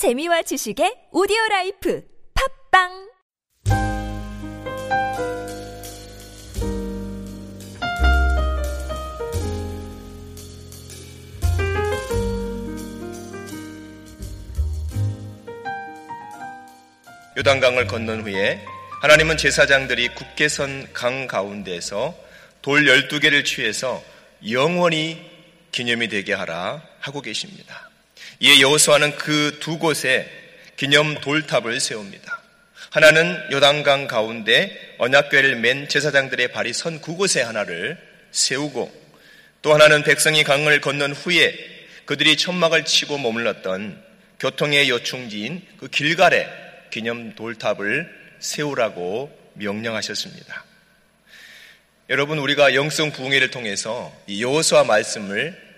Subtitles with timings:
[0.00, 2.88] 재미와 지식의 오디오 라이프 팟빵
[17.36, 18.64] 요단강을 건넌 후에
[19.02, 22.14] 하나님은 제사장들이 굳게 선 강 가운데에서
[22.62, 24.02] 돌 12개를 취해서
[24.50, 25.20] 영원히
[25.72, 27.89] 기념이 되게 하라 하고 계십니다.
[28.38, 30.28] 이에 여호수아는 그 두 곳에
[30.76, 32.40] 기념 돌탑을 세웁니다.
[32.90, 37.98] 하나는 요단강 가운데 언약궤를 맨 제사장들의 발이 선 그곳에 하나를
[38.32, 38.90] 세우고
[39.62, 41.54] 또 하나는 백성이 강을 건넌 후에
[42.06, 44.02] 그들이 천막을 치고 머물렀던
[44.40, 46.48] 교통의 요충지인 그 길갈에
[46.90, 48.08] 기념 돌탑을
[48.40, 50.64] 세우라고 명령하셨습니다.
[52.08, 55.69] 여러분 우리가 영성 부흥회를 통해서 이 여호수아 말씀을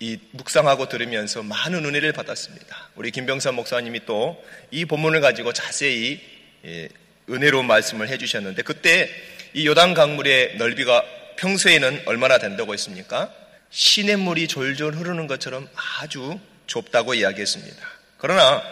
[0.00, 2.90] 이 묵상하고 들으면서 많은 은혜를 받았습니다.
[2.96, 6.20] 우리 김병선 목사님이 또 이 본문을 가지고 자세히
[6.64, 6.88] 예,
[7.30, 9.08] 은혜로운 말씀을 해주셨는데 그때
[9.52, 11.04] 이 요단 강물의 넓이가
[11.36, 13.32] 평소에는 얼마나 된다고 했습니까?
[13.70, 15.68] 시냇물이 졸졸 흐르는 것처럼
[16.00, 17.76] 아주 좁다고 이야기했습니다.
[18.18, 18.62] 그러나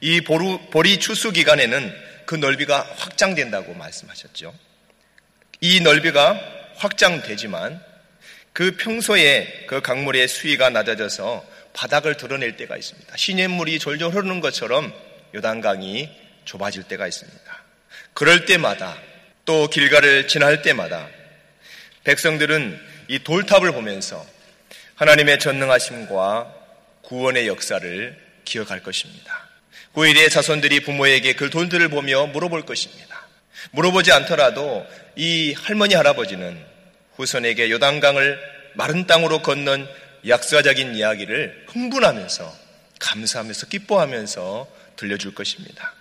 [0.00, 4.54] 이 보루, 보리 추수 기간에는 그 넓이가 확장된다고 말씀하셨죠.
[5.60, 6.40] 이 넓이가
[6.76, 7.82] 확장되지만
[8.56, 13.14] 그 평소에 그 강물의 수위가 낮아져서 바닥을 드러낼 때가 있습니다.
[13.14, 14.94] 시냇물이 졸졸 흐르는 것처럼
[15.34, 16.08] 요단강이
[16.46, 17.64] 좁아질 때가 있습니다.
[18.14, 18.96] 그럴 때마다
[19.44, 21.06] 또 길가를 지날 때마다
[22.04, 24.24] 백성들은 이 돌탑을 보면서
[24.94, 26.54] 하나님의 전능하심과
[27.02, 29.50] 구원의 역사를 기억할 것입니다.
[29.92, 33.28] 고일의 자손들이 부모에게 그 돌들을 보며 물어볼 것입니다.
[33.72, 36.75] 물어보지 않더라도 이 할머니 할아버지는
[37.16, 38.38] 후손에게 요단강을
[38.74, 39.88] 마른 땅으로 건넌
[40.26, 42.56] 약사적인 이야기를 흥분하면서
[42.98, 45.94] 감사하면서 기뻐하면서 들려줄 것입니다.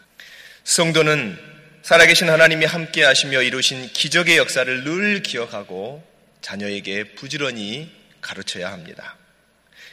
[0.63, 1.37] 성도는
[1.83, 6.03] 살아계신 하나님이 함께 하시며 이루신 기적의 역사를 늘 기억하고
[6.41, 9.17] 자녀에게 부지런히 가르쳐야 합니다.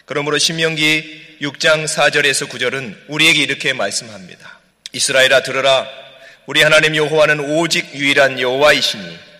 [0.06, 4.60] 그러므로 신명기 6장 4절에서 9절은 우리에게 이렇게 말씀합니다.
[4.92, 5.86] 이스라엘아 들으라
[6.46, 9.31] 우리 하나님 여호와는 오직 유일한 여호와이시니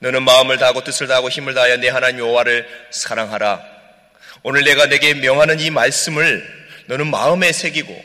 [0.00, 3.62] 너는 마음을 다하고 뜻을 다하고 힘을 다하여 내 하나님 여호와를 사랑하라.
[4.42, 6.46] 오늘 내가 내게 명하는 이 말씀을
[6.86, 8.04] 너는 마음에 새기고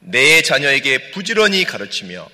[0.00, 2.28] 내 자녀에게 부지런히 가르치며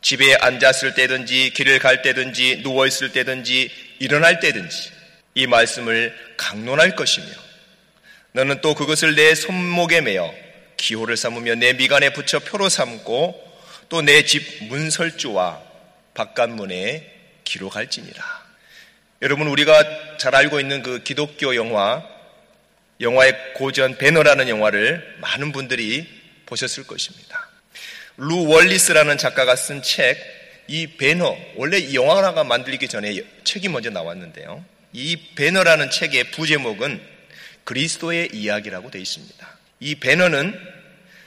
[0.00, 4.90] 집에 앉았을 때든지 길을 갈 때든지 누워 있을 때든지 일어날 때든지
[5.34, 7.26] 이 말씀을 강론할 것이며
[8.32, 10.32] 너는 또 그것을 내 손목에 매어
[10.76, 13.42] 기호를 삼으며 내 미간에 붙여 표로 삼고
[13.88, 15.60] 또 내 집 문설주와
[16.14, 17.13] 바깥문에
[17.44, 18.44] 기록할지니라.
[19.22, 22.02] 여러분 우리가 잘 알고 있는 그 기독교 영화
[23.00, 26.06] 영화의 고전 배너라는 영화를 많은 분들이
[26.46, 27.48] 보셨을 것입니다.
[28.16, 30.16] 루 월리스라는 작가가 쓴 책,
[30.68, 34.64] 이 배너, 원래 이 영화가 만들기 전에 책이 먼저 나왔는데요.
[34.92, 37.00] 이 배너라는 책의 부제목은
[37.64, 39.58] 그리스도의 이야기라고 되어 있습니다.
[39.80, 40.58] 이 배너는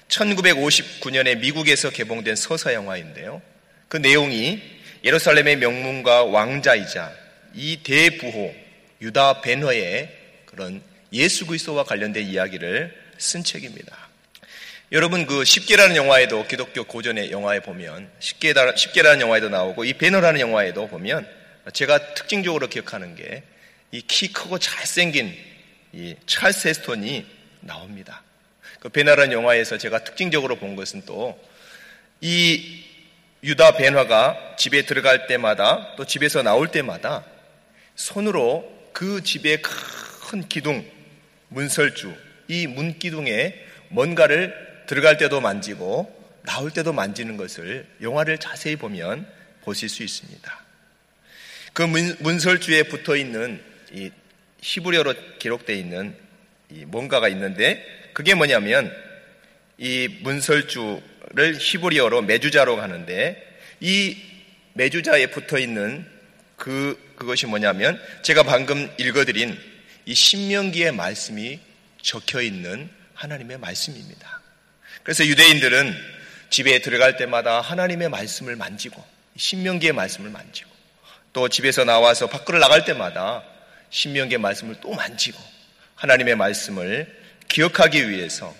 [0.07, 3.41] 1959년에 미국에서 개봉된 서사 영화인데요.
[3.89, 4.61] 그 내용이
[5.03, 7.12] 예루살렘의 명문과 왕자이자
[7.53, 8.56] 이 대부호
[9.02, 10.09] 유다 베너의
[10.46, 10.81] 그런
[11.13, 13.96] 예수 그리스도와 관련된 이야기를 쓴 책입니다.
[14.91, 20.88] 여러분 그 십계라는 영화에도 기독교 고전의 영화에 보면 십계라, 십계라는 영화에도 나오고 이 베너라는 영화에도
[20.88, 21.28] 보면
[21.74, 23.44] 제가 특징적으로 기억하는 게
[23.91, 25.34] 이 키 크고 잘생긴
[25.94, 27.25] 이 찰스 헤스톤이
[27.62, 28.24] 나옵니다.
[28.80, 32.84] 그 베너라는 영화에서 제가 특징적으로 본 것은 또이
[33.47, 37.24] 유다 벤화가 집에 들어갈 때마다 또 집에서 나올 때마다
[37.96, 40.85] 손으로 그 집의 큰 기둥,
[41.47, 42.13] 문설주,
[42.50, 43.56] 이 문기둥에
[43.88, 44.53] 뭔가를
[44.86, 46.13] 들어갈 때도 만지고
[46.44, 49.25] 나올 때도 만지는 것을 영화를 자세히 보면
[49.62, 50.66] 보실 수 있습니다.
[51.72, 53.63] 그 문, 설주에 붙어 있는
[53.94, 54.12] 이
[54.59, 56.13] 히브리어로 기록되어 있는
[56.69, 58.94] 이 뭔가가 있는데 그게 뭐냐면
[59.78, 61.02] 이 문설주
[61.33, 63.46] 를 히브리어로 메주자로 하는데
[63.79, 64.18] 이
[64.74, 66.06] 메주자에 붙어 있는
[66.56, 69.57] 그 그것이 뭐냐면 제가 방금 읽어드린
[70.06, 71.59] 이 신명기의 말씀이
[72.01, 74.41] 적혀 있는 하나님의 말씀입니다.
[75.03, 75.95] 그래서 유대인들은
[76.50, 79.03] 집에 들어갈 때마다 하나님의 말씀을 만지고
[79.35, 80.69] 신명기의 말씀을 만지고
[81.33, 83.44] 또 집에서 나와서 밖으로 나갈 때마다
[83.89, 85.39] 신명기의 말씀을 또 만지고
[85.95, 87.13] 하나님의 말씀을
[87.47, 88.56] 기억하기 위해서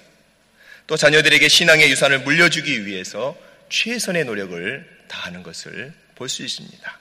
[0.88, 3.38] 또 자녀들에게 신앙의 유산을 물려주기 위해서
[3.70, 7.00] 최선의 노력을 다하는 것을 볼 수 있습니다.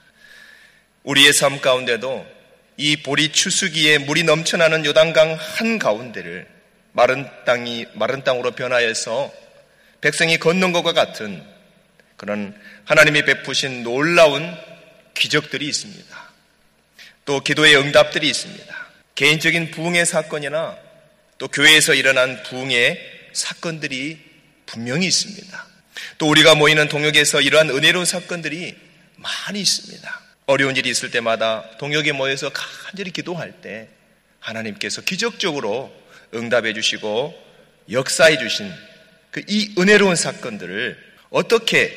[1.04, 2.26] 우리의 삶 가운데도
[2.76, 6.46] 이 보리 추수기에 물이 넘쳐나는 요단강 한 가운데를
[6.92, 9.32] 마른 땅이 마른 땅으로 변하여서
[10.00, 11.42] 백성이 걷는 것과 같은
[12.16, 14.54] 그런 하나님이 베푸신 놀라운
[15.14, 16.26] 기적들이 있습니다.
[17.24, 18.86] 또 기도의 응답들이 있습니다.
[19.14, 20.76] 개인적인 부흥의 사건이나
[21.38, 24.18] 또 교회에서 일어난 부흥의 사건들이
[24.66, 25.66] 분명히 있습니다.
[26.18, 28.76] 또 우리가 모이는 동역에서 이러한 은혜로운 사건들이
[29.16, 30.20] 많이 있습니다.
[30.46, 33.88] 어려운 일이 있을 때마다 동역에 모여서 간절히 기도할 때
[34.40, 35.92] 하나님께서 기적적으로
[36.34, 37.34] 응답해 주시고
[37.90, 38.72] 역사해 주신
[39.30, 40.96] 그 이 은혜로운 사건들을
[41.28, 41.94] 어떻게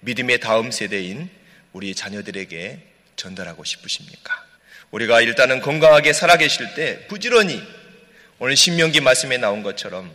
[0.00, 1.28] 믿음의 다음 세대인
[1.72, 2.78] 우리 자녀들에게
[3.16, 4.42] 전달하고 싶으십니까?
[4.90, 7.62] 우리가 일단은 건강하게 살아계실 때 부지런히
[8.38, 10.10] 오늘 신명기 말씀에 나온 것처럼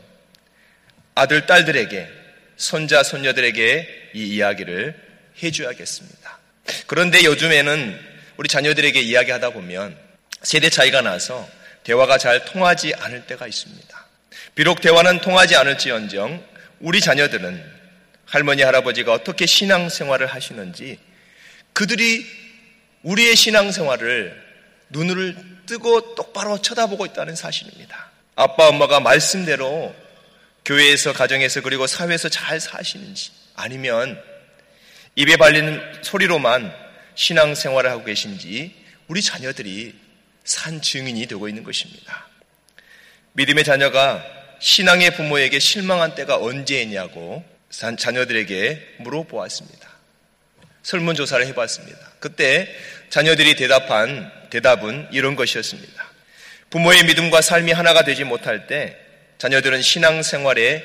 [1.14, 2.10] 아들, 딸들에게
[2.58, 4.96] 손자, 손녀들에게 이 이야기를
[5.42, 6.40] 해줘야겠습니다.
[6.88, 8.00] 그런데 요즘에는
[8.38, 9.98] 우리 자녀들에게 이야기하다 보면
[10.42, 11.48] 세대 차이가 나서
[11.84, 14.08] 대화가 잘 통하지 않을 때가 있습니다.
[14.56, 16.44] 비록 대화는 통하지 않을지언정
[16.80, 17.78] 우리 자녀들은
[18.26, 21.00] 할머니, 할아버지가 어떻게 신앙생활을 하시는지
[21.74, 22.26] 그들이
[23.04, 24.44] 우리의 신앙생활을
[24.90, 28.12] 눈을 뜨고 똑바로 쳐다보고 있다는 사실입니다.
[28.36, 29.96] 아빠, 엄마가 말씀대로
[30.68, 34.22] 교회에서, 가정에서, 그리고 사회에서 잘 사시는지 아니면
[35.16, 36.74] 입에 발리는 소리로만
[37.16, 38.76] 신앙생활을 하고 계신지
[39.08, 39.96] 우리 자녀들이
[40.44, 42.28] 산 증인이 되고 있는 것입니다.
[43.32, 44.24] 믿음의 자녀가
[44.60, 49.90] 신앙의 부모에게 실망한 때가 언제냐고 자녀들에게 물어보았습니다.
[50.84, 51.98] 설문조사를 해봤습니다.
[52.20, 52.68] 그때
[53.10, 56.12] 자녀들이 대답한 대답은 이런 것이었습니다.
[56.70, 59.07] 부모의 믿음과 삶이 하나가 되지 못할 때
[59.38, 60.84] 자녀들은 신앙생활에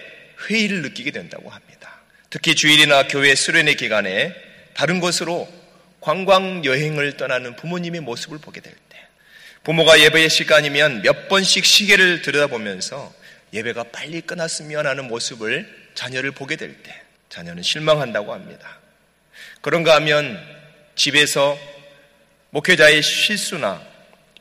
[0.48, 2.00] 회의를 느끼게 된다고 합니다.
[2.30, 4.34] 특히 주일이나 교회 수련회 기간에
[4.74, 5.48] 다른 곳으로
[6.00, 8.98] 관광 여행을 떠나는 부모님의 모습을 보게 될 때,
[9.64, 13.14] 부모가 예배의 시간이면 몇 번씩 시계를 들여다보면서
[13.52, 18.80] 예배가 빨리 끝났으면 하는 모습을 자녀를 보게 될 때, 자녀는 실망한다고 합니다.
[19.60, 20.42] 그런가 하면
[20.96, 21.58] 집에서
[22.50, 23.80] 목회자의 실수나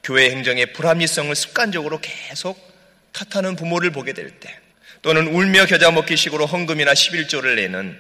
[0.04, 2.71] 교회 행정의 불합리성을 습관적으로 계속
[3.14, 4.58] 탓하는 부모를 보게 될 때,
[5.02, 7.98] 또는 울며 겨자 먹기식으로 헌금이나 11조를 내는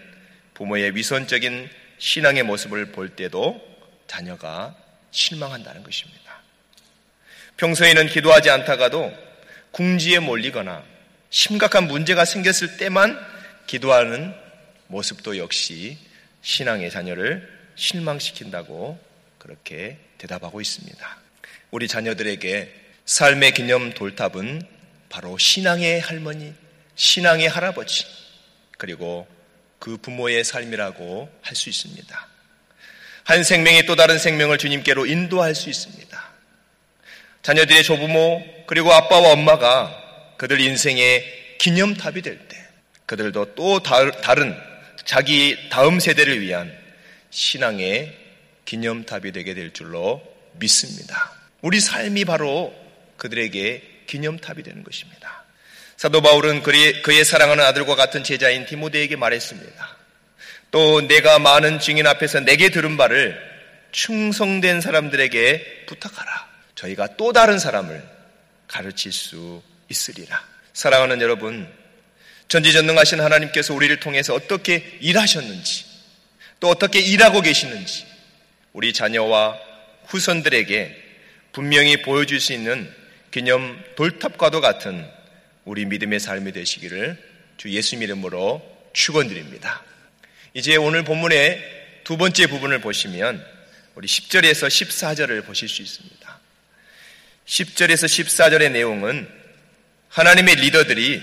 [0.53, 3.59] 부모의 위선적인 신앙의 모습을 볼 때도
[4.07, 4.75] 자녀가
[5.11, 6.41] 실망한다는 것입니다.
[7.57, 9.13] 평소에는 기도하지 않다가도
[9.71, 10.83] 궁지에 몰리거나
[11.29, 13.17] 심각한 문제가 생겼을 때만
[13.67, 14.33] 기도하는
[14.87, 15.97] 모습도 역시
[16.41, 18.99] 신앙의 자녀를 실망시킨다고
[19.37, 21.17] 그렇게 대답하고 있습니다.
[21.71, 22.73] 우리 자녀들에게
[23.05, 24.61] 삶의 기념 돌탑은
[25.11, 26.53] 바로 신앙의 할머니,
[26.95, 28.05] 신앙의 할아버지,
[28.77, 29.27] 그리고
[29.77, 32.27] 그 부모의 삶이라고 할 수 있습니다.
[33.25, 36.31] 한 생명이 또 다른 생명을 주님께로 인도할 수 있습니다.
[37.43, 42.57] 자녀들의 조부모 그리고 아빠와 엄마가 그들 인생의 기념탑이 될 때
[43.05, 44.55] 그들도 또 다른
[45.05, 46.75] 자기 다음 세대를 위한
[47.31, 48.17] 신앙의
[48.65, 50.21] 기념탑이 되게 될 줄로
[50.53, 51.33] 믿습니다.
[51.61, 52.73] 우리 삶이 바로
[53.17, 55.45] 그들에게 기념탑이 되는 것입니다.
[55.95, 59.97] 사도 바울은 그의 사랑하는 아들과 같은 제자인 디모데에게 말했습니다.
[60.71, 63.39] 또 내가 많은 증인 앞에서 내게 들은 바를
[63.91, 66.49] 충성된 사람들에게 부탁하라.
[66.75, 68.03] 저희가 또 다른 사람을
[68.67, 70.43] 가르칠 수 있으리라.
[70.73, 71.71] 사랑하는 여러분,
[72.49, 75.85] 전지전능하신 하나님께서 우리를 통해서 어떻게 일하셨는지,
[76.59, 78.05] 또 어떻게 일하고 계시는지,
[78.73, 79.57] 우리 자녀와
[80.07, 80.97] 후손들에게
[81.51, 83.00] 분명히 보여줄 수 있는
[83.31, 85.09] 기념 돌탑과도 같은
[85.63, 87.17] 우리 믿음의 삶이 되시기를
[87.57, 88.61] 주 예수님 이름으로
[88.93, 89.83] 축원드립니다.
[90.53, 91.63] 이제 오늘 본문의
[92.03, 93.43] 두 번째 부분을 보시면
[93.95, 96.39] 우리 10절에서 14절을 보실 수 있습니다.
[97.45, 99.27] 10절에서 14절의 내용은
[100.09, 101.21] 하나님의 리더들이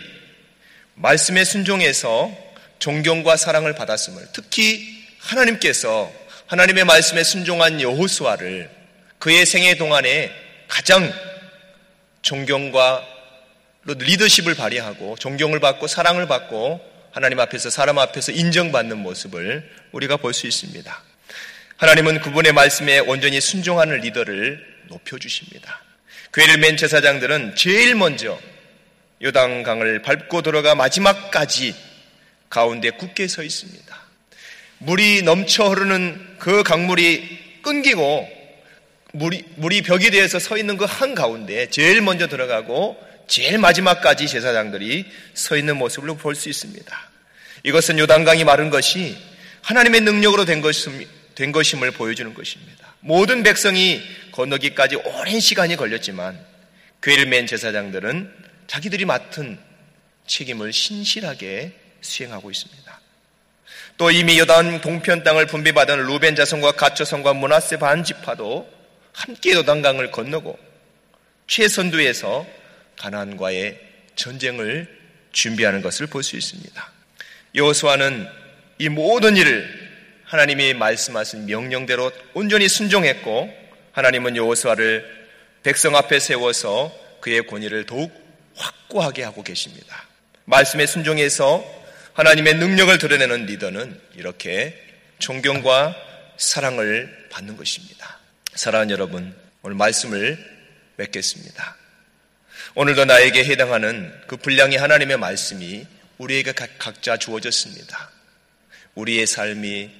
[0.94, 2.34] 말씀에 순종해서
[2.78, 6.10] 존경과 사랑을 받았음을 특히 하나님께서
[6.46, 8.70] 하나님의 말씀에 순종한 여호수아를
[9.18, 10.32] 그의 생애 동안에
[10.68, 11.12] 가장
[12.22, 13.04] 존경과
[13.84, 20.46] 리더십을 발휘하고 존경을 받고 사랑을 받고 하나님 앞에서 사람 앞에서 인정받는 모습을 우리가 볼 수
[20.46, 21.02] 있습니다.
[21.78, 25.82] 하나님은 그분의 말씀에 온전히 순종하는 리더를 높여주십니다.
[26.32, 28.38] 괴를 맨 제사장들은 제일 먼저
[29.22, 31.74] 요단강을 밟고 들어가 마지막까지
[32.50, 33.96] 가운데 굳게 서 있습니다.
[34.78, 38.28] 물이 넘쳐 흐르는 그 강물이 끊기고
[39.12, 42.96] 물이, 물이 벽에 대해서 서 있는 그 한 가운데 제일 먼저 들어가고
[43.26, 47.10] 제일 마지막까지 제사장들이 서 있는 모습을 볼 수 있습니다.
[47.64, 49.16] 이것은 요단강이 마른 것이
[49.62, 52.94] 하나님의 능력으로 된, 것임, 된 것임을 보여주는 것입니다.
[53.00, 54.00] 모든 백성이
[54.32, 56.38] 건너기까지 오랜 시간이 걸렸지만
[57.02, 58.32] 괴를 맨 제사장들은
[58.66, 59.58] 자기들이 맡은
[60.26, 63.00] 책임을 신실하게 수행하고 있습니다.
[63.96, 68.68] 또 이미 여단 동편 땅을 분배받은 루벤 자손과 가초성과 문하세 반지파도
[69.18, 70.56] 함께 요단강을 건너고
[71.48, 72.46] 최선두에서
[72.96, 73.78] 가나안과의
[74.14, 74.86] 전쟁을
[75.32, 76.92] 준비하는 것을 볼 수 있습니다.
[77.54, 78.28] 여호수아는
[78.78, 79.88] 이 모든 일을
[80.24, 83.52] 하나님이 말씀하신 명령대로 온전히 순종했고
[83.92, 85.28] 하나님은 여호수아를
[85.64, 88.12] 백성 앞에 세워서 그의 권위를 더욱
[88.54, 90.06] 확고하게 하고 계십니다.
[90.44, 91.64] 말씀의 순종에서
[92.12, 94.80] 하나님의 능력을 드러내는 리더는 이렇게
[95.18, 95.96] 존경과
[96.36, 98.17] 사랑을 받는 것입니다.
[98.58, 100.36] 사랑하는 여러분, 오늘 말씀을
[100.96, 101.76] 맺겠습니다.
[102.74, 105.86] 오늘도 나에게 해당하는 그 분량의 하나님의 말씀이
[106.18, 108.10] 우리에게 각자 주어졌습니다.
[108.96, 109.90] 우리의 삶이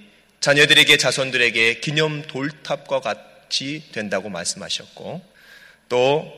[0.41, 5.23] 자녀들에게 자손들에게 기념 돌탑과 같이 된다고 말씀하셨고
[5.89, 6.33] 또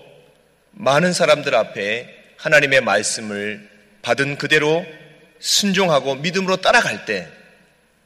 [0.73, 3.67] 많은 사람들 앞에 하나님의 말씀을
[4.03, 4.85] 받은 그대로
[5.39, 7.27] 순종하고 믿음으로 따라갈 때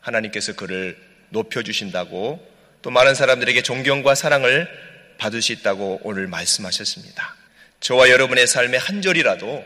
[0.02, 0.96] 하나님께서 그를
[1.30, 2.53] 높여주신다고
[2.84, 4.68] 또 많은 사람들에게 존경과 사랑을
[5.16, 7.34] 받을 수 있다고 오늘 말씀하셨습니다.
[7.80, 9.64] 저와 여러분의 삶의 한 절이라도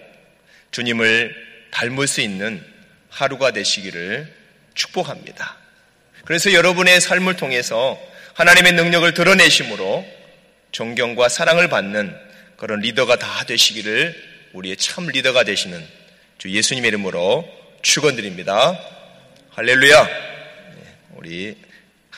[0.71, 1.35] 주님을
[1.73, 2.65] 닮을 수 있는
[3.11, 4.33] 하루가 되시기를
[4.75, 5.57] 축복합니다.
[6.27, 7.99] 그래서 여러분의 삶을 통해서
[8.35, 10.07] 하나님의 능력을 드러내심으로
[10.71, 12.17] 존경과 사랑을 받는
[12.57, 14.15] 그런 리더가 다 되시기를
[14.53, 15.85] 우리의 참 리더가 되시는
[16.39, 17.49] 주 예수님의 이름으로
[17.83, 18.79] 축원드립니다.
[19.51, 20.05] 할렐루야.
[20.05, 21.68] 네, 우리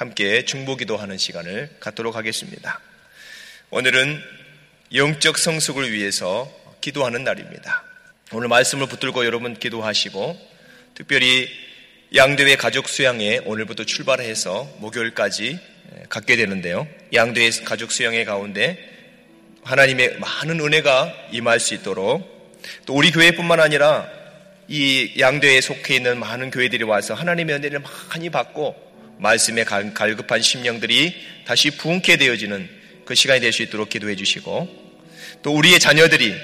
[0.00, 2.80] 함께 중보기도 하는 시간을 갖도록 하겠습니다.
[3.68, 4.18] 오늘은
[4.94, 7.84] 영적 성숙을 위해서 기도하는 날입니다.
[8.32, 10.40] 오늘 말씀을 붙들고 여러분 기도하시고
[10.94, 11.50] 특별히
[12.14, 15.60] 양대회 가족 수양에 오늘부터 출발해서 목요일까지
[16.08, 16.88] 갖게 되는데요.
[17.12, 18.78] 양대회 가족 수양의 가운데
[19.64, 24.08] 하나님의 많은 은혜가 임할 수 있도록 또 우리 교회뿐만 아니라
[24.66, 28.89] 이 양대에 속해 있는 많은 교회들이 와서 하나님의 은혜를 많이 받고
[29.20, 32.68] 말씀에 갈급한 심령들이 다시 부흥케 되어지는
[33.04, 34.68] 그 시간이 될 수 있도록 기도해 주시고
[35.42, 36.34] 또 우리의 자녀들이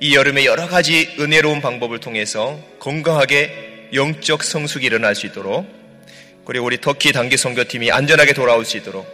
[0.00, 5.66] 이 여름에 여러 가지 은혜로운 방법을 통해서 건강하게 영적 성숙이 일어날 수 있도록
[6.44, 9.06] 그리고 우리 터키 단기 선교팀이 안전하게 돌아올 수 있도록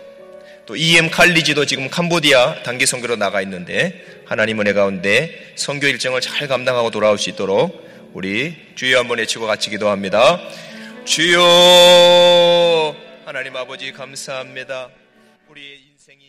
[0.66, 6.48] 또 EM 칼리지도 지금 캄보디아 단기 선교로 나가 있는데 하나님 은혜 가운데 선교 일정을 잘
[6.48, 10.40] 감당하고 돌아올 수 있도록 우리 주여 한번 외치고 같이 기도합니다.
[11.04, 12.79] 주여
[13.30, 14.90] 하나님 아버지 감사합니다.